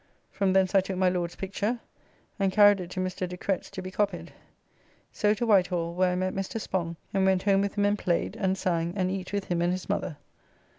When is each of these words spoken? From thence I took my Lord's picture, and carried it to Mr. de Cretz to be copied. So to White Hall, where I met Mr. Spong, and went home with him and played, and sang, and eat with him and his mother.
From 0.31 0.53
thence 0.53 0.73
I 0.73 0.81
took 0.81 0.97
my 0.97 1.09
Lord's 1.09 1.35
picture, 1.35 1.79
and 2.39 2.51
carried 2.51 2.79
it 2.79 2.89
to 2.89 2.99
Mr. 2.99 3.27
de 3.29 3.37
Cretz 3.37 3.69
to 3.69 3.83
be 3.83 3.91
copied. 3.91 4.33
So 5.11 5.35
to 5.35 5.45
White 5.45 5.67
Hall, 5.67 5.93
where 5.93 6.11
I 6.11 6.15
met 6.15 6.33
Mr. 6.33 6.59
Spong, 6.59 6.95
and 7.13 7.23
went 7.23 7.43
home 7.43 7.61
with 7.61 7.75
him 7.75 7.85
and 7.85 7.99
played, 7.99 8.35
and 8.35 8.57
sang, 8.57 8.93
and 8.95 9.11
eat 9.11 9.31
with 9.31 9.43
him 9.45 9.61
and 9.61 9.71
his 9.71 9.87
mother. 9.87 10.17